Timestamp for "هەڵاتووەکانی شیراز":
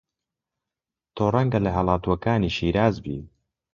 1.77-2.95